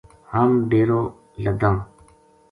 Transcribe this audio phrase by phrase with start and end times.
[0.33, 1.01] ہم ڈیرو
[1.43, 1.77] لَداں